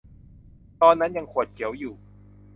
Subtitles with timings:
[0.81, 1.93] ตอนนั้นยังขวดเขียวอยู่